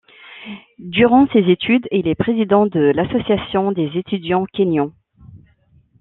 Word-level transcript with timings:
Durant 0.79 1.27
ses 1.31 1.51
études 1.51 1.87
il 1.91 2.07
est 2.07 2.15
président 2.15 2.65
de 2.65 2.79
l'Association 2.91 3.71
des 3.71 3.91
étudiants 3.99 4.47
kényans. 4.51 4.93